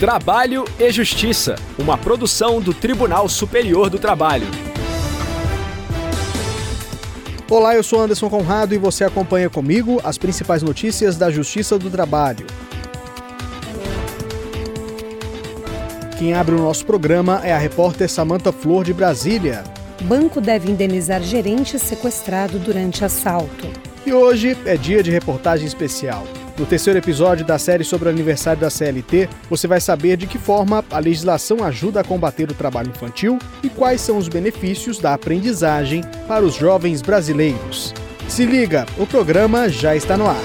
Trabalho 0.00 0.64
e 0.78 0.90
Justiça, 0.90 1.56
uma 1.78 1.98
produção 1.98 2.58
do 2.58 2.72
Tribunal 2.72 3.28
Superior 3.28 3.90
do 3.90 3.98
Trabalho. 3.98 4.46
Olá, 7.50 7.74
eu 7.74 7.82
sou 7.82 8.00
Anderson 8.00 8.30
Conrado 8.30 8.74
e 8.74 8.78
você 8.78 9.04
acompanha 9.04 9.50
comigo 9.50 10.00
as 10.02 10.16
principais 10.16 10.62
notícias 10.62 11.18
da 11.18 11.30
Justiça 11.30 11.78
do 11.78 11.90
Trabalho. 11.90 12.46
Quem 16.18 16.32
abre 16.32 16.54
o 16.54 16.62
nosso 16.62 16.86
programa 16.86 17.42
é 17.44 17.52
a 17.52 17.58
repórter 17.58 18.08
Samanta 18.08 18.50
Flor 18.50 18.84
de 18.84 18.94
Brasília. 18.94 19.64
Banco 20.04 20.40
deve 20.40 20.70
indenizar 20.70 21.22
gerente 21.22 21.78
sequestrado 21.78 22.58
durante 22.58 23.04
assalto. 23.04 23.68
E 24.06 24.14
hoje 24.14 24.56
é 24.64 24.78
dia 24.78 25.02
de 25.02 25.10
reportagem 25.10 25.66
especial. 25.66 26.26
No 26.60 26.66
terceiro 26.66 26.98
episódio 26.98 27.42
da 27.42 27.58
série 27.58 27.82
sobre 27.82 28.06
o 28.06 28.12
aniversário 28.12 28.60
da 28.60 28.68
CLT, 28.68 29.30
você 29.48 29.66
vai 29.66 29.80
saber 29.80 30.18
de 30.18 30.26
que 30.26 30.36
forma 30.36 30.84
a 30.90 30.98
legislação 30.98 31.64
ajuda 31.64 32.02
a 32.02 32.04
combater 32.04 32.50
o 32.50 32.54
trabalho 32.54 32.90
infantil 32.90 33.38
e 33.62 33.70
quais 33.70 34.02
são 34.02 34.18
os 34.18 34.28
benefícios 34.28 34.98
da 34.98 35.14
aprendizagem 35.14 36.02
para 36.28 36.44
os 36.44 36.54
jovens 36.54 37.00
brasileiros. 37.00 37.94
Se 38.28 38.44
liga, 38.44 38.84
o 38.98 39.06
programa 39.06 39.70
já 39.70 39.96
está 39.96 40.18
no 40.18 40.26
ar. 40.26 40.42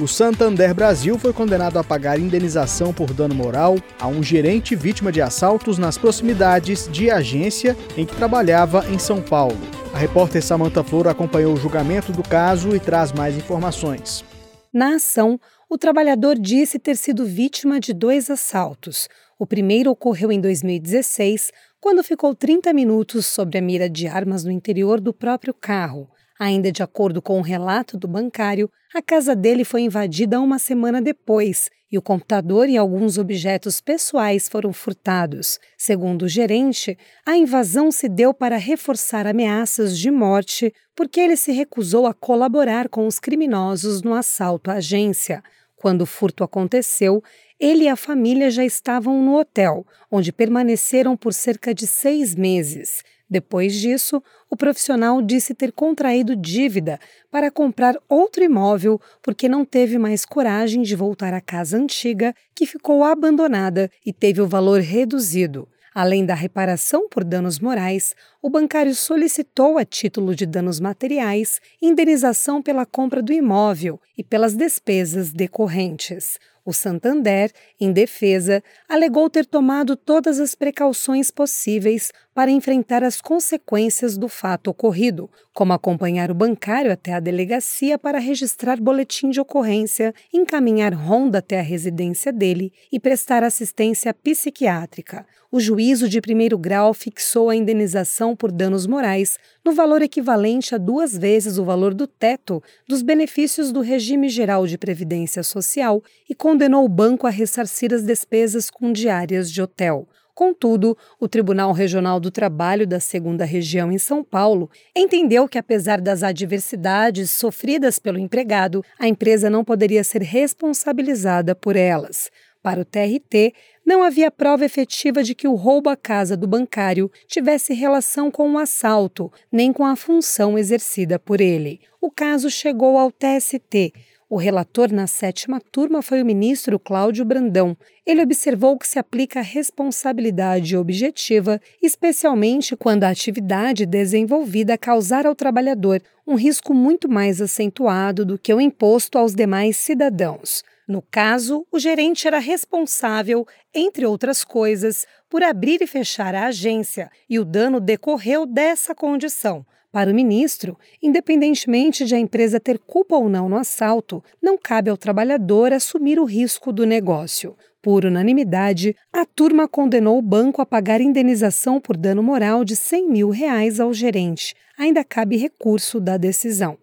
O 0.00 0.08
Santander 0.08 0.74
Brasil 0.74 1.18
foi 1.18 1.34
condenado 1.34 1.78
a 1.78 1.84
pagar 1.84 2.18
indenização 2.18 2.94
por 2.94 3.12
dano 3.12 3.34
moral 3.34 3.76
a 4.00 4.06
um 4.06 4.22
gerente 4.22 4.74
vítima 4.74 5.12
de 5.12 5.20
assaltos 5.20 5.76
nas 5.76 5.98
proximidades 5.98 6.88
de 6.90 7.10
agência 7.10 7.76
em 7.94 8.06
que 8.06 8.16
trabalhava 8.16 8.86
em 8.88 8.98
São 8.98 9.20
Paulo. 9.20 9.79
A 9.92 9.98
repórter 9.98 10.40
Samantha 10.40 10.84
Flor 10.84 11.08
acompanhou 11.08 11.52
o 11.52 11.56
julgamento 11.56 12.12
do 12.12 12.22
caso 12.22 12.74
e 12.76 12.80
traz 12.80 13.12
mais 13.12 13.36
informações. 13.36 14.24
Na 14.72 14.94
ação, 14.94 15.38
o 15.68 15.76
trabalhador 15.76 16.38
disse 16.38 16.78
ter 16.78 16.96
sido 16.96 17.26
vítima 17.26 17.80
de 17.80 17.92
dois 17.92 18.30
assaltos. 18.30 19.08
O 19.36 19.44
primeiro 19.44 19.90
ocorreu 19.90 20.30
em 20.30 20.40
2016, 20.40 21.50
quando 21.80 22.04
ficou 22.04 22.36
30 22.36 22.72
minutos 22.72 23.26
sobre 23.26 23.58
a 23.58 23.62
mira 23.62 23.90
de 23.90 24.06
armas 24.06 24.44
no 24.44 24.52
interior 24.52 25.00
do 25.00 25.12
próprio 25.12 25.52
carro. 25.52 26.08
Ainda 26.38 26.70
de 26.70 26.84
acordo 26.84 27.20
com 27.20 27.38
o 27.38 27.42
relato 27.42 27.98
do 27.98 28.06
bancário, 28.06 28.70
a 28.94 29.02
casa 29.02 29.34
dele 29.34 29.64
foi 29.64 29.82
invadida 29.82 30.40
uma 30.40 30.60
semana 30.60 31.02
depois 31.02 31.68
e 31.90 31.98
o 31.98 32.02
computador 32.02 32.68
e 32.68 32.76
alguns 32.76 33.18
objetos 33.18 33.80
pessoais 33.80 34.48
foram 34.48 34.72
furtados. 34.72 35.58
Segundo 35.76 36.22
o 36.22 36.28
gerente, 36.28 36.96
a 37.26 37.36
invasão 37.36 37.90
se 37.90 38.08
deu 38.08 38.32
para 38.32 38.56
reforçar 38.56 39.26
ameaças 39.26 39.98
de 39.98 40.10
morte 40.10 40.72
porque 40.94 41.20
ele 41.20 41.36
se 41.36 41.50
recusou 41.52 42.06
a 42.06 42.14
colaborar 42.14 42.88
com 42.88 43.06
os 43.06 43.18
criminosos 43.18 44.02
no 44.02 44.14
assalto 44.14 44.70
à 44.70 44.74
agência. 44.74 45.42
Quando 45.74 46.02
o 46.02 46.06
furto 46.06 46.44
aconteceu, 46.44 47.22
ele 47.58 47.84
e 47.84 47.88
a 47.88 47.96
família 47.96 48.50
já 48.50 48.64
estavam 48.64 49.22
no 49.22 49.38
hotel, 49.38 49.86
onde 50.10 50.32
permaneceram 50.32 51.16
por 51.16 51.32
cerca 51.32 51.74
de 51.74 51.86
seis 51.86 52.34
meses. 52.34 53.02
Depois 53.30 53.74
disso, 53.74 54.20
o 54.50 54.56
profissional 54.56 55.22
disse 55.22 55.54
ter 55.54 55.70
contraído 55.70 56.34
dívida 56.34 56.98
para 57.30 57.48
comprar 57.48 57.96
outro 58.08 58.42
imóvel 58.42 59.00
porque 59.22 59.48
não 59.48 59.64
teve 59.64 59.98
mais 59.98 60.24
coragem 60.24 60.82
de 60.82 60.96
voltar 60.96 61.32
à 61.32 61.40
casa 61.40 61.76
antiga, 61.76 62.34
que 62.54 62.66
ficou 62.66 63.04
abandonada 63.04 63.88
e 64.04 64.12
teve 64.12 64.40
o 64.42 64.48
valor 64.48 64.80
reduzido. 64.80 65.68
Além 65.94 66.24
da 66.24 66.34
reparação 66.34 67.08
por 67.08 67.22
danos 67.22 67.60
morais, 67.60 68.14
o 68.42 68.48
bancário 68.48 68.94
solicitou, 68.94 69.76
a 69.76 69.84
título 69.84 70.34
de 70.34 70.46
danos 70.46 70.80
materiais, 70.80 71.60
indenização 71.80 72.62
pela 72.62 72.86
compra 72.86 73.20
do 73.20 73.32
imóvel 73.32 74.00
e 74.16 74.24
pelas 74.24 74.54
despesas 74.54 75.30
decorrentes. 75.30 76.38
O 76.64 76.72
Santander, 76.72 77.50
em 77.80 77.90
defesa, 77.90 78.62
alegou 78.88 79.28
ter 79.30 79.46
tomado 79.46 79.96
todas 79.96 80.38
as 80.38 80.54
precauções 80.54 81.30
possíveis 81.30 82.12
para 82.34 82.50
enfrentar 82.50 83.02
as 83.02 83.20
consequências 83.20 84.16
do 84.16 84.28
fato 84.28 84.68
ocorrido, 84.68 85.30
como 85.54 85.72
acompanhar 85.72 86.30
o 86.30 86.34
bancário 86.34 86.92
até 86.92 87.12
a 87.12 87.20
delegacia 87.20 87.98
para 87.98 88.18
registrar 88.18 88.80
boletim 88.80 89.30
de 89.30 89.40
ocorrência, 89.40 90.14
encaminhar 90.32 90.94
ronda 90.94 91.38
até 91.38 91.58
a 91.58 91.62
residência 91.62 92.32
dele 92.32 92.72
e 92.92 93.00
prestar 93.00 93.42
assistência 93.42 94.12
psiquiátrica. 94.12 95.26
O 95.50 95.58
juízo 95.58 96.08
de 96.08 96.20
primeiro 96.20 96.56
grau 96.56 96.94
fixou 96.94 97.50
a 97.50 97.56
indenização 97.56 98.29
por 98.34 98.52
danos 98.52 98.86
morais 98.86 99.38
no 99.64 99.72
valor 99.72 100.02
equivalente 100.02 100.74
a 100.74 100.78
duas 100.78 101.16
vezes 101.16 101.58
o 101.58 101.64
valor 101.64 101.94
do 101.94 102.06
teto 102.06 102.62
dos 102.88 103.02
benefícios 103.02 103.72
do 103.72 103.80
regime 103.80 104.28
geral 104.28 104.66
de 104.66 104.78
previdência 104.78 105.42
social 105.42 106.02
e 106.28 106.34
condenou 106.34 106.84
o 106.84 106.88
banco 106.88 107.26
a 107.26 107.30
ressarcir 107.30 107.92
as 107.92 108.02
despesas 108.02 108.70
com 108.70 108.92
diárias 108.92 109.50
de 109.50 109.60
hotel. 109.60 110.08
Contudo, 110.40 110.96
o 111.18 111.28
Tribunal 111.28 111.70
Regional 111.70 112.18
do 112.18 112.30
Trabalho 112.30 112.86
da 112.86 112.98
Segunda 112.98 113.44
Região 113.44 113.92
em 113.92 113.98
São 113.98 114.24
Paulo 114.24 114.70
entendeu 114.96 115.46
que, 115.46 115.58
apesar 115.58 116.00
das 116.00 116.22
adversidades 116.22 117.30
sofridas 117.30 117.98
pelo 117.98 118.18
empregado, 118.18 118.82
a 118.98 119.06
empresa 119.06 119.50
não 119.50 119.62
poderia 119.62 120.02
ser 120.02 120.22
responsabilizada 120.22 121.54
por 121.54 121.76
elas. 121.76 122.30
Para 122.62 122.80
o 122.80 122.84
TRT, 122.84 123.54
não 123.86 124.02
havia 124.02 124.30
prova 124.30 124.66
efetiva 124.66 125.22
de 125.22 125.34
que 125.34 125.48
o 125.48 125.54
roubo 125.54 125.88
à 125.88 125.96
casa 125.96 126.36
do 126.36 126.46
bancário 126.46 127.10
tivesse 127.26 127.72
relação 127.72 128.30
com 128.30 128.52
o 128.52 128.58
assalto, 128.58 129.32
nem 129.50 129.72
com 129.72 129.84
a 129.84 129.96
função 129.96 130.58
exercida 130.58 131.18
por 131.18 131.40
ele. 131.40 131.80
O 132.00 132.10
caso 132.10 132.50
chegou 132.50 132.98
ao 132.98 133.10
TST. 133.10 133.94
O 134.28 134.36
relator 134.36 134.92
na 134.92 135.08
sétima 135.08 135.60
turma 135.72 136.02
foi 136.02 136.22
o 136.22 136.24
ministro 136.24 136.78
Cláudio 136.78 137.24
Brandão. 137.24 137.76
Ele 138.06 138.22
observou 138.22 138.78
que 138.78 138.86
se 138.86 138.98
aplica 138.98 139.40
responsabilidade 139.40 140.76
objetiva, 140.76 141.60
especialmente 141.82 142.76
quando 142.76 143.04
a 143.04 143.08
atividade 143.08 143.86
desenvolvida 143.86 144.78
causar 144.78 145.26
ao 145.26 145.34
trabalhador 145.34 146.00
um 146.26 146.36
risco 146.36 146.72
muito 146.72 147.08
mais 147.08 147.40
acentuado 147.40 148.24
do 148.24 148.38
que 148.38 148.54
o 148.54 148.60
imposto 148.60 149.18
aos 149.18 149.34
demais 149.34 149.76
cidadãos. 149.76 150.62
No 150.90 151.00
caso, 151.00 151.64
o 151.70 151.78
gerente 151.78 152.26
era 152.26 152.40
responsável, 152.40 153.46
entre 153.72 154.04
outras 154.04 154.42
coisas, 154.42 155.06
por 155.28 155.40
abrir 155.40 155.80
e 155.80 155.86
fechar 155.86 156.34
a 156.34 156.46
agência, 156.46 157.08
e 157.28 157.38
o 157.38 157.44
dano 157.44 157.78
decorreu 157.78 158.44
dessa 158.44 158.92
condição. 158.92 159.64
Para 159.92 160.10
o 160.10 160.14
ministro, 160.14 160.76
independentemente 161.00 162.04
de 162.04 162.16
a 162.16 162.18
empresa 162.18 162.58
ter 162.58 162.76
culpa 162.76 163.14
ou 163.14 163.28
não 163.28 163.48
no 163.48 163.56
assalto, 163.56 164.20
não 164.42 164.58
cabe 164.58 164.90
ao 164.90 164.96
trabalhador 164.96 165.72
assumir 165.72 166.18
o 166.18 166.24
risco 166.24 166.72
do 166.72 166.84
negócio. 166.84 167.56
Por 167.80 168.04
unanimidade, 168.04 168.96
a 169.12 169.24
turma 169.24 169.68
condenou 169.68 170.18
o 170.18 170.22
banco 170.22 170.60
a 170.60 170.66
pagar 170.66 171.00
indenização 171.00 171.80
por 171.80 171.96
dano 171.96 172.20
moral 172.20 172.64
de 172.64 172.74
100 172.74 173.08
mil 173.08 173.30
reais 173.30 173.78
ao 173.78 173.94
gerente. 173.94 174.56
Ainda 174.76 175.04
cabe 175.04 175.36
recurso 175.36 176.00
da 176.00 176.16
decisão. 176.16 176.76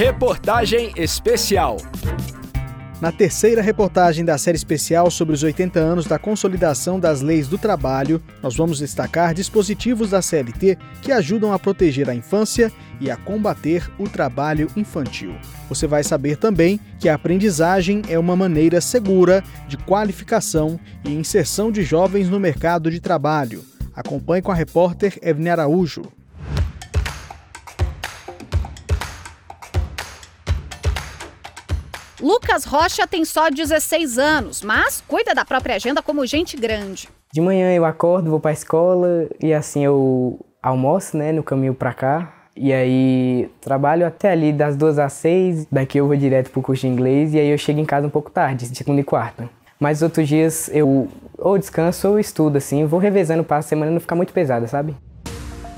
Reportagem 0.00 0.94
especial. 0.96 1.76
Na 3.02 3.12
terceira 3.12 3.60
reportagem 3.60 4.24
da 4.24 4.38
série 4.38 4.56
especial 4.56 5.10
sobre 5.10 5.34
os 5.34 5.42
80 5.42 5.78
anos 5.78 6.06
da 6.06 6.18
consolidação 6.18 6.98
das 6.98 7.20
leis 7.20 7.48
do 7.48 7.58
trabalho, 7.58 8.18
nós 8.42 8.56
vamos 8.56 8.78
destacar 8.78 9.34
dispositivos 9.34 10.08
da 10.08 10.22
CLT 10.22 10.78
que 11.02 11.12
ajudam 11.12 11.52
a 11.52 11.58
proteger 11.58 12.08
a 12.08 12.14
infância 12.14 12.72
e 12.98 13.10
a 13.10 13.16
combater 13.18 13.90
o 13.98 14.08
trabalho 14.08 14.68
infantil. 14.74 15.34
Você 15.68 15.86
vai 15.86 16.02
saber 16.02 16.38
também 16.38 16.80
que 16.98 17.06
a 17.06 17.14
aprendizagem 17.14 18.00
é 18.08 18.18
uma 18.18 18.34
maneira 18.34 18.80
segura 18.80 19.44
de 19.68 19.76
qualificação 19.76 20.80
e 21.04 21.12
inserção 21.12 21.70
de 21.70 21.82
jovens 21.82 22.26
no 22.30 22.40
mercado 22.40 22.90
de 22.90 23.00
trabalho. 23.00 23.62
Acompanhe 23.94 24.40
com 24.40 24.50
a 24.50 24.54
repórter 24.54 25.18
Evne 25.20 25.50
Araújo. 25.50 26.19
Lucas 32.20 32.64
Rocha 32.64 33.06
tem 33.06 33.24
só 33.24 33.50
16 33.50 34.18
anos, 34.18 34.62
mas 34.62 35.02
cuida 35.06 35.34
da 35.34 35.44
própria 35.44 35.76
agenda 35.76 36.02
como 36.02 36.26
gente 36.26 36.56
grande. 36.56 37.08
De 37.32 37.40
manhã 37.40 37.72
eu 37.72 37.84
acordo, 37.84 38.30
vou 38.30 38.40
para 38.40 38.50
a 38.50 38.54
escola 38.54 39.28
e 39.40 39.52
assim 39.54 39.84
eu 39.84 40.38
almoço, 40.62 41.16
né, 41.16 41.32
no 41.32 41.42
caminho 41.42 41.74
para 41.74 41.94
cá. 41.94 42.34
E 42.56 42.72
aí 42.72 43.50
trabalho 43.60 44.06
até 44.06 44.32
ali 44.32 44.52
das 44.52 44.76
duas 44.76 44.98
às 44.98 45.12
seis, 45.14 45.66
daqui 45.70 45.98
eu 45.98 46.06
vou 46.06 46.16
direto 46.16 46.50
pro 46.50 46.60
curso 46.60 46.82
de 46.82 46.88
inglês 46.88 47.32
e 47.32 47.38
aí 47.38 47.48
eu 47.48 47.56
chego 47.56 47.80
em 47.80 47.84
casa 47.84 48.06
um 48.06 48.10
pouco 48.10 48.30
tarde, 48.30 48.66
segunda 48.66 49.00
e 49.00 49.04
quarta. 49.04 49.48
Mas 49.78 50.02
outros 50.02 50.28
dias 50.28 50.68
eu 50.72 51.08
ou 51.38 51.56
descanso 51.56 52.08
ou 52.08 52.18
estudo, 52.18 52.58
assim, 52.58 52.84
vou 52.84 53.00
revezando 53.00 53.42
para 53.42 53.58
a 53.58 53.62
semana 53.62 53.90
não 53.90 54.00
ficar 54.00 54.14
muito 54.14 54.32
pesada, 54.32 54.66
sabe? 54.66 54.94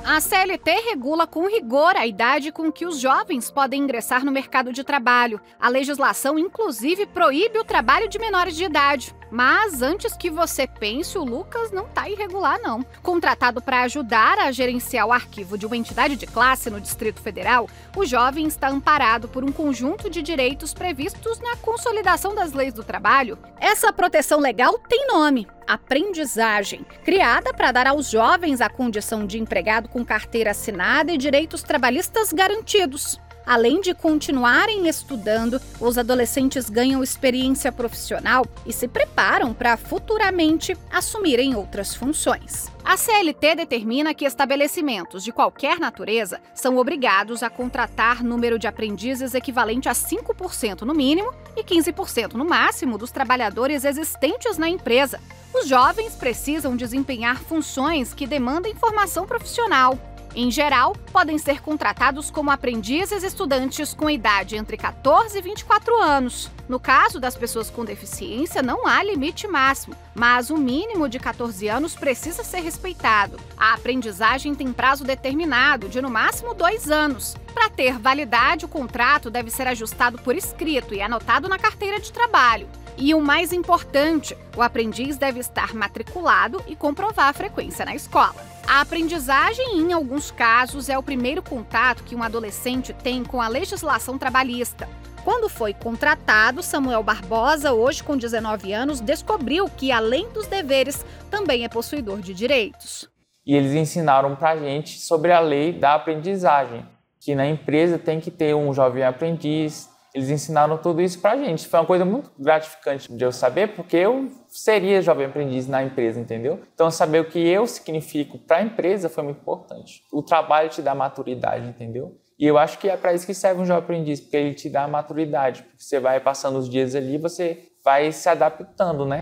A 0.05 0.21
CLT 0.21 0.69
regula 0.91 1.29
com 1.29 1.47
rigor 1.47 1.97
a 1.97 2.05
idade 2.05 2.51
com 2.51 2.73
que 2.73 2.85
os 2.85 2.99
jovens 2.99 3.53
podem 3.53 3.83
ingressar 3.83 4.25
no 4.25 4.33
mercado 4.33 4.73
de 4.73 4.83
trabalho. 4.83 5.41
A 5.61 5.69
legislação, 5.69 6.37
inclusive, 6.37 7.07
proíbe 7.07 7.61
o 7.61 7.65
trabalho 7.65 8.09
de 8.09 8.19
menores 8.19 8.57
de 8.57 8.65
idade. 8.65 9.15
Mas 9.31 9.81
antes 9.81 10.15
que 10.17 10.29
você 10.29 10.67
pense, 10.67 11.17
o 11.17 11.25
Lucas 11.25 11.71
não 11.71 11.87
tá 11.87 12.09
irregular, 12.09 12.61
não. 12.61 12.83
Contratado 13.01 13.63
para 13.63 13.83
ajudar 13.83 14.39
a 14.39 14.51
gerenciar 14.51 15.07
o 15.07 15.13
arquivo 15.13 15.57
de 15.57 15.67
uma 15.67 15.77
entidade 15.77 16.17
de 16.17 16.27
classe 16.27 16.69
no 16.69 16.81
Distrito 16.81 17.23
Federal, 17.23 17.69
o 17.97 18.05
jovem 18.05 18.47
está 18.47 18.69
amparado 18.69 19.29
por 19.29 19.45
um 19.45 19.53
conjunto 19.53 20.11
de 20.11 20.21
direitos 20.21 20.75
previstos 20.75 21.39
na 21.39 21.57
Consolidação 21.57 22.35
das 22.35 22.53
Leis 22.53 22.75
do 22.75 22.83
Trabalho. 22.83 23.39
Essa 23.61 23.93
proteção 23.93 24.41
legal 24.41 24.79
tem 24.81 25.07
nome: 25.07 25.47
aprendizagem, 25.67 26.85
criada 27.05 27.53
para 27.53 27.73
dar 27.73 27.87
aos 27.87 28.11
jovens 28.11 28.61
a 28.61 28.69
condição 28.69 29.27
de 29.27 29.39
empregado 29.39 29.89
com 29.89 30.05
carteira 30.05 30.51
assinada 30.51 31.13
e 31.13 31.19
direitos 31.19 31.63
trabalhistas 31.63 32.33
garantidos. 32.33 33.21
Além 33.47 33.81
de 33.81 33.95
continuarem 33.95 34.89
estudando, 34.89 35.61
os 35.81 35.99
adolescentes 35.99 36.71
ganham 36.71 37.03
experiência 37.03 37.73
profissional 37.73 38.47
e 38.65 38.73
se 38.73 38.87
preparam 38.87 39.53
para 39.53 39.77
futuramente 39.77 40.77
assumirem 40.91 41.55
outras 41.55 41.95
funções. 41.95 42.71
A 42.85 42.97
CLT 42.97 43.55
determina 43.57 44.15
que 44.15 44.25
estabelecimentos 44.25 45.23
de 45.23 45.33
qualquer 45.33 45.79
natureza 45.79 46.41
são 46.55 46.77
obrigados 46.77 47.43
a 47.43 47.51
contratar 47.51 48.25
número 48.25 48.59
de 48.59 48.67
aprendizes 48.67 49.35
equivalente 49.35 49.89
a 49.89 49.93
5% 49.93 50.83
no 50.83 50.95
mínimo 50.95 51.33
e 51.57 51.63
15% 51.63 52.35
no 52.35 52.45
máximo 52.45 52.99
dos 52.99 53.11
trabalhadores 53.11 53.85
existentes 53.85 54.59
na 54.59 54.69
empresa. 54.69 55.21
Os 55.55 55.69
jovens 55.69 56.15
precisam 56.15 56.75
desempenhar 56.75 57.39
funções 57.43 58.15
que 58.15 58.27
demandem 58.27 58.75
formação 58.75 59.27
profissional, 59.27 59.99
em 60.35 60.51
geral, 60.51 60.97
podem 61.13 61.37
ser 61.37 61.61
contratados 61.61 62.31
como 62.31 62.51
aprendizes 62.51 63.23
estudantes 63.23 63.93
com 63.93 64.09
idade 64.09 64.57
entre 64.57 64.79
14 64.79 65.37
e 65.37 65.43
24 65.43 65.95
anos. 66.01 66.51
No 66.67 66.81
caso 66.81 67.21
das 67.21 67.37
pessoas 67.37 67.69
com 67.69 67.85
deficiência, 67.85 68.63
não 68.63 68.87
há 68.87 69.03
limite 69.03 69.47
máximo, 69.47 69.95
mas 70.15 70.49
o 70.49 70.57
mínimo 70.57 71.07
de 71.07 71.19
14 71.19 71.69
anos 71.69 71.95
precisa 71.95 72.43
ser 72.43 72.61
respeitado. 72.61 73.39
A 73.59 73.75
aprendizagem 73.75 74.55
tem 74.55 74.73
prazo 74.73 75.05
determinado, 75.05 75.89
de 75.89 76.01
no 76.01 76.09
máximo 76.09 76.55
dois 76.55 76.91
anos. 76.91 77.37
Para 77.53 77.69
ter 77.69 77.99
validade, 77.99 78.65
o 78.65 78.69
contrato 78.69 79.29
deve 79.31 79.51
ser 79.51 79.67
ajustado 79.67 80.17
por 80.19 80.35
escrito 80.35 80.95
e 80.95 81.03
anotado 81.03 81.47
na 81.47 81.59
carteira 81.59 82.01
de 82.01 82.11
trabalho. 82.11 82.69
E 82.97 83.15
o 83.15 83.21
mais 83.21 83.53
importante, 83.53 84.37
o 84.57 84.63
aprendiz 84.63 85.19
deve 85.19 85.41
estar 85.41 85.75
matriculado 85.75 86.63
e 86.67 86.75
comprovar 86.75 87.29
a 87.29 87.33
frequência 87.35 87.85
na 87.85 87.95
escola. 87.95 88.52
A 88.73 88.81
aprendizagem, 88.81 89.77
em 89.77 89.93
alguns 89.93 90.31
casos, 90.31 90.89
é 90.89 90.97
o 90.97 91.03
primeiro 91.03 91.43
contato 91.43 92.03
que 92.05 92.17
um 92.17 92.23
adolescente 92.23 92.95
tem 92.95 93.23
com 93.23 93.39
a 93.39 93.47
legislação 93.47 94.17
trabalhista. 94.17 94.89
Quando 95.23 95.47
foi 95.47 95.75
contratado, 95.75 96.63
Samuel 96.63 97.03
Barbosa, 97.03 97.75
hoje 97.75 98.03
com 98.03 98.17
19 98.17 98.73
anos, 98.73 98.99
descobriu 98.99 99.69
que, 99.69 99.93
além 99.93 100.27
dos 100.31 100.47
deveres, 100.47 101.05
também 101.31 101.65
é 101.65 101.69
possuidor 101.69 102.23
de 102.23 102.33
direitos. 102.33 103.07
E 103.45 103.55
eles 103.55 103.75
ensinaram 103.75 104.35
para 104.35 104.53
a 104.53 104.57
gente 104.57 105.01
sobre 105.01 105.33
a 105.33 105.41
lei 105.41 105.75
da 105.75 105.93
aprendizagem, 105.93 106.83
que 107.21 107.35
na 107.35 107.47
empresa 107.47 107.99
tem 107.99 108.21
que 108.21 108.31
ter 108.31 108.55
um 108.55 108.73
jovem 108.73 109.05
aprendiz, 109.05 109.91
eles 110.15 110.31
ensinaram 110.31 110.77
tudo 110.77 111.01
isso 111.01 111.21
pra 111.21 111.37
gente. 111.37 111.67
Foi 111.67 111.81
uma 111.81 111.87
coisa 111.87 112.05
muito 112.05 112.31
gratificante 112.39 113.13
de 113.13 113.25
eu 113.25 113.33
saber, 113.33 113.69
porque 113.69 113.97
eu 113.97 114.31
seria 114.49 115.01
jovem 115.01 115.27
aprendiz 115.27 115.67
na 115.67 115.83
empresa, 115.83 116.21
entendeu? 116.21 116.61
Então, 116.75 116.91
saber 116.91 117.21
o 117.21 117.25
que 117.25 117.39
eu 117.39 117.67
significo 117.67 118.39
para 118.39 118.59
a 118.59 118.63
empresa 118.63 119.09
foi 119.09 119.25
muito 119.25 119.41
importante. 119.41 120.03
O 120.13 120.23
trabalho 120.23 120.69
te 120.69 120.83
dá 120.83 120.95
maturidade, 120.95 121.67
entendeu? 121.67 122.19
E 122.39 122.47
eu 122.47 122.59
acho 122.59 122.79
que 122.79 122.89
é 122.89 122.97
para 122.97 123.15
isso 123.15 123.25
que 123.25 123.35
serve 123.35 123.63
um 123.63 123.65
jovem 123.65 123.85
aprendiz, 123.85 124.21
porque 124.21 124.37
ele 124.37 124.55
te 124.55 124.69
dá 124.69 124.87
maturidade. 124.87 125.63
Porque 125.63 125.83
você 125.83 126.01
vai 126.01 126.21
passando 126.21 126.59
os 126.59 126.69
dias 126.69 126.95
ali, 126.95 127.17
você 127.17 127.69
vai 127.85 128.13
se 128.13 128.29
adaptando, 128.29 129.07
né? 129.07 129.21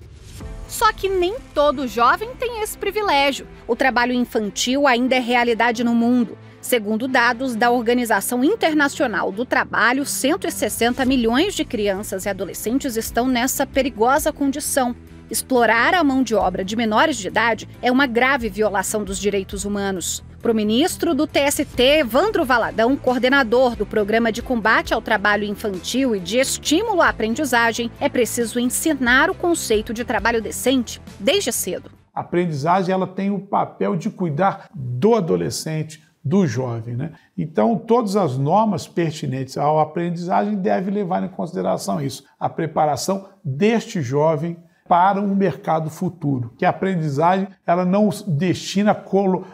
Só 0.71 0.93
que 0.93 1.09
nem 1.09 1.35
todo 1.53 1.89
jovem 1.89 2.31
tem 2.39 2.63
esse 2.63 2.79
privilégio. 2.79 3.45
O 3.67 3.75
trabalho 3.75 4.13
infantil 4.13 4.87
ainda 4.87 5.17
é 5.17 5.19
realidade 5.19 5.83
no 5.83 5.97
mundo. 5.97 6.39
Segundo 6.61 7.09
dados 7.09 7.57
da 7.57 7.73
Organização 7.73 8.45
Internacional 8.45 9.33
do 9.33 9.45
Trabalho, 9.45 10.07
160 10.07 11.05
milhões 11.05 11.55
de 11.55 11.65
crianças 11.65 12.25
e 12.25 12.29
adolescentes 12.29 12.97
estão 12.97 13.27
nessa 13.27 13.67
perigosa 13.67 14.33
condição. 14.33 14.95
Explorar 15.29 15.93
a 15.93 16.05
mão 16.05 16.23
de 16.23 16.37
obra 16.37 16.65
de 16.65 16.77
menores 16.77 17.17
de 17.17 17.27
idade 17.27 17.69
é 17.83 17.91
uma 17.91 18.07
grave 18.07 18.49
violação 18.49 19.03
dos 19.03 19.19
direitos 19.19 19.65
humanos. 19.65 20.23
Para 20.41 20.53
o 20.53 20.55
ministro 20.55 21.15
do 21.15 21.27
TST, 21.27 21.79
Evandro 21.79 22.47
Valadão, 22.47 22.97
coordenador 22.97 23.77
do 23.77 23.85
Programa 23.85 24.33
de 24.33 24.41
Combate 24.41 24.95
ao 24.95 25.03
Trabalho 25.03 25.45
Infantil 25.45 26.17
e 26.17 26.21
de 26.21 26.39
Estímulo 26.39 27.03
à 27.03 27.11
Aprendizagem, 27.11 27.91
é 28.01 28.09
preciso 28.09 28.59
ensinar 28.59 29.29
o 29.29 29.35
conceito 29.35 29.93
de 29.93 30.03
trabalho 30.03 30.41
decente 30.41 30.99
desde 31.19 31.53
cedo. 31.53 31.91
A 32.15 32.21
aprendizagem 32.21 32.91
ela 32.91 33.07
tem 33.07 33.31
o 33.31 33.39
papel 33.39 33.97
de 33.97 34.09
cuidar 34.09 34.71
do 34.75 35.15
adolescente, 35.15 36.03
do 36.25 36.47
jovem. 36.47 36.97
Né? 36.97 37.13
Então, 37.37 37.77
todas 37.77 38.17
as 38.17 38.39
normas 38.39 38.89
pertinentes 38.89 39.59
à 39.59 39.83
aprendizagem 39.83 40.57
devem 40.57 40.95
levar 40.95 41.23
em 41.23 41.29
consideração 41.29 42.01
isso, 42.01 42.25
a 42.39 42.49
preparação 42.49 43.29
deste 43.45 44.01
jovem 44.01 44.57
para 44.91 45.21
um 45.21 45.37
mercado 45.37 45.89
futuro. 45.89 46.53
Que 46.59 46.65
a 46.65 46.71
aprendizagem 46.71 47.47
ela 47.65 47.85
não 47.85 48.09
destina 48.27 48.91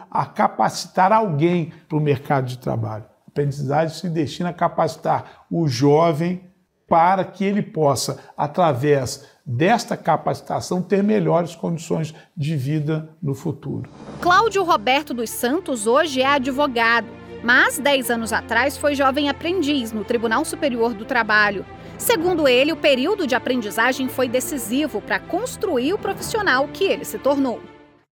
a 0.09 0.25
capacitar 0.25 1.13
alguém 1.13 1.71
para 1.87 1.95
o 1.95 2.01
mercado 2.01 2.47
de 2.47 2.57
trabalho. 2.57 3.03
A 3.03 3.29
aprendizagem 3.29 3.95
se 3.95 4.09
destina 4.09 4.49
a 4.49 4.53
capacitar 4.53 5.45
o 5.51 5.67
jovem 5.67 6.49
para 6.87 7.23
que 7.23 7.45
ele 7.45 7.61
possa, 7.61 8.17
através 8.35 9.27
desta 9.45 9.95
capacitação, 9.95 10.81
ter 10.81 11.03
melhores 11.03 11.55
condições 11.55 12.15
de 12.35 12.55
vida 12.55 13.15
no 13.21 13.35
futuro. 13.35 13.91
Cláudio 14.19 14.63
Roberto 14.63 15.13
dos 15.13 15.29
Santos 15.29 15.85
hoje 15.85 16.19
é 16.19 16.25
advogado, 16.25 17.07
mas 17.43 17.77
10 17.77 18.09
anos 18.09 18.33
atrás 18.33 18.75
foi 18.75 18.95
jovem 18.95 19.29
aprendiz 19.29 19.91
no 19.91 20.03
Tribunal 20.03 20.43
Superior 20.43 20.95
do 20.95 21.05
Trabalho. 21.05 21.63
Segundo 21.97 22.47
ele, 22.47 22.71
o 22.71 22.77
período 22.77 23.25
de 23.25 23.33
aprendizagem 23.33 24.07
foi 24.07 24.29
decisivo 24.29 25.01
para 25.01 25.19
construir 25.19 25.93
o 25.93 25.97
profissional 25.97 26.67
que 26.67 26.83
ele 26.83 27.03
se 27.03 27.17
tornou. 27.17 27.59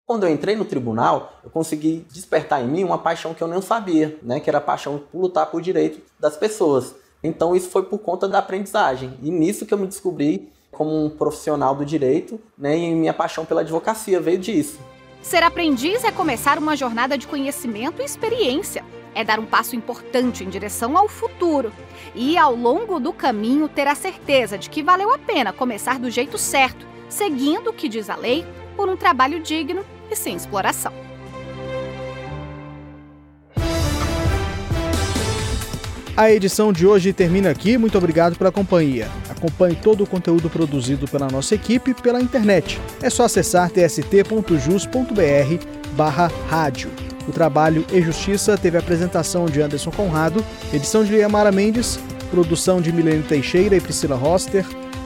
Quando 0.06 0.26
eu 0.26 0.30
entrei 0.30 0.56
no 0.56 0.66
tribunal, 0.66 1.40
eu 1.44 1.50
consegui 1.50 2.06
despertar 2.12 2.64
em 2.64 2.68
mim 2.68 2.84
uma 2.84 2.98
paixão 2.98 3.34
que 3.34 3.42
eu 3.42 3.48
não 3.48 3.62
sabia, 3.62 4.20
né, 4.22 4.40
que 4.40 4.50
era 4.50 4.60
a 4.60 4.62
paixão 4.62 5.02
por 5.12 5.20
lutar 5.20 5.48
por 5.48 5.62
direito 5.62 6.00
das 6.20 6.36
pessoas. 6.36 6.96
Então 7.24 7.56
isso 7.56 7.70
foi 7.70 7.84
por 7.84 8.00
conta 8.00 8.28
da 8.28 8.40
aprendizagem. 8.40 9.18
E 9.22 9.32
nisso 9.32 9.66
que 9.66 9.74
eu 9.74 9.78
me 9.78 9.88
descobri 9.88 10.50
como 10.72 11.06
um 11.06 11.10
profissional 11.10 11.74
do 11.74 11.86
direito, 11.86 12.40
né, 12.58 12.78
e 12.78 12.94
minha 12.94 13.14
paixão 13.14 13.46
pela 13.46 13.62
advocacia 13.62 14.20
veio 14.20 14.38
disso. 14.38 14.80
Ser 15.22 15.42
aprendiz 15.42 16.04
é 16.04 16.12
começar 16.12 16.60
uma 16.60 16.76
jornada 16.76 17.18
de 17.18 17.26
conhecimento 17.26 18.02
e 18.02 18.06
experiência. 18.06 18.84
É 19.16 19.24
dar 19.24 19.40
um 19.40 19.46
passo 19.46 19.76
importante 19.76 20.44
em 20.44 20.50
direção 20.50 20.98
ao 20.98 21.08
futuro. 21.08 21.72
E 22.14 22.38
ao 22.38 22.54
longo 22.54 23.00
do 23.00 23.12
caminho 23.12 23.68
ter 23.68 23.88
a 23.88 23.96
certeza 23.96 24.58
de 24.58 24.70
que 24.70 24.84
valeu 24.84 25.12
a 25.12 25.18
pena 25.18 25.54
começar 25.54 25.98
do 25.98 26.12
jeito 26.12 26.38
certo, 26.38 26.86
seguindo 27.10 27.70
o 27.70 27.74
que 27.74 27.90
diz 27.90 28.10
a 28.10 28.16
lei, 28.16 28.46
por 28.76 28.90
um 28.90 28.98
trabalho 28.98 29.40
digno 29.40 29.84
e 30.12 30.16
sem 30.16 30.36
exploração. 30.36 30.94
A 36.18 36.32
edição 36.32 36.72
de 36.72 36.88
hoje 36.88 37.12
termina 37.12 37.50
aqui. 37.50 37.78
Muito 37.78 37.98
obrigado 37.98 38.38
pela 38.38 38.50
companhia. 38.50 39.10
Acompanhe 39.30 39.76
todo 39.76 40.06
o 40.06 40.08
conteúdo 40.08 40.50
produzido 40.50 41.08
pela 41.10 41.28
nossa 41.28 41.56
equipe 41.56 41.94
pela 41.94 42.22
internet. 42.22 42.80
É 43.02 43.10
só 43.10 43.26
acessar 43.26 43.70
tst.jus.br 43.70 44.46
barra 45.94 46.32
rádio. 46.48 46.90
O 47.28 47.32
trabalho 47.32 47.86
e 47.92 48.02
Justiça 48.02 48.58
teve 48.58 48.78
apresentação 48.78 49.46
de 49.46 49.62
Anderson 49.62 49.92
Conrado, 49.92 50.44
edição 50.74 51.04
de 51.04 51.12
Liamara 51.12 51.52
Mendes, 51.52 52.00
produção 52.30 52.82
de 52.82 52.92
Milene 52.92 53.24
Teixeira 53.24 53.76
e 53.76 53.82
Priscila 53.82 54.16
Roster, 54.16 54.66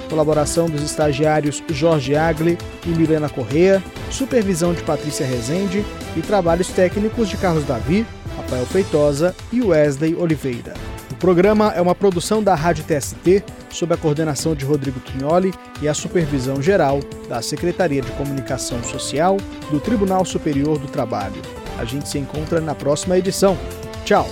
colaboração 0.10 0.70
dos 0.70 0.82
estagiários 0.82 1.64
Jorge 1.70 2.16
Agli 2.16 2.58
e 2.86 2.90
Milena 2.90 3.30
Correa, 3.30 3.84
supervisão 4.10 4.74
de 4.74 4.82
Patrícia 4.84 5.26
Rezende 5.26 5.86
e 6.18 6.22
trabalhos 6.22 6.70
técnicos 6.70 7.30
de 7.30 7.38
Carlos 7.38 7.64
Davi, 7.64 8.06
Rafael 8.36 8.66
Feitosa 8.66 9.36
e 9.52 9.62
Wesley 9.62 10.16
Oliveira 10.16 10.74
programa 11.20 11.74
é 11.76 11.82
uma 11.82 11.94
produção 11.94 12.42
da 12.42 12.56
Rádio 12.56 12.86
TST, 12.86 13.44
sob 13.70 13.94
a 13.94 13.98
coordenação 13.98 14.56
de 14.56 14.66
Rodrigo 14.66 15.00
Quignoli 15.02 15.54
e 15.82 15.88
a 15.88 15.94
supervisão 15.94 16.62
geral 16.62 17.02
da 17.28 17.42
Secretaria 17.42 18.02
de 18.02 18.12
Comunicação 18.14 18.82
Social 18.84 19.38
do 19.70 19.80
Tribunal 19.80 20.24
Superior 20.24 20.80
do 20.80 20.88
Trabalho. 20.88 21.59
A 21.80 21.86
gente 21.86 22.10
se 22.10 22.18
encontra 22.18 22.60
na 22.60 22.76
próxima 22.76 23.18
edição. 23.18 23.58
Tchau! 24.04 24.28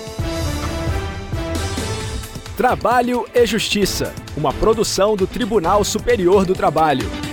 Trabalho 2.58 3.26
e 3.34 3.46
Justiça, 3.46 4.14
uma 4.36 4.52
produção 4.52 5.16
do 5.16 5.26
Tribunal 5.26 5.82
Superior 5.86 6.44
do 6.44 6.54
Trabalho. 6.54 7.27